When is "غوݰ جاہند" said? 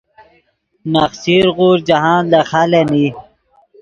1.55-2.27